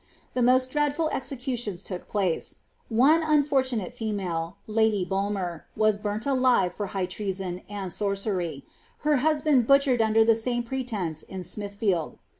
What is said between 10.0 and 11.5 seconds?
under ihe miM pretence in